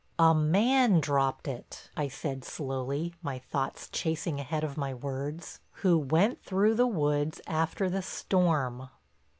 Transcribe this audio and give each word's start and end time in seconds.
"A 0.17 0.33
man 0.33 0.99
dropped 0.99 1.47
it," 1.47 1.91
I 1.95 2.07
said 2.07 2.43
slowly, 2.43 3.13
my 3.21 3.37
thoughts 3.37 3.87
chasing 3.87 4.39
ahead 4.39 4.63
of 4.63 4.75
my 4.75 4.95
words, 4.95 5.59
"who 5.85 5.95
went 5.95 6.41
through 6.41 6.73
the 6.73 6.87
woods 6.87 7.39
after 7.45 7.87
the 7.87 8.01
storm." 8.01 8.89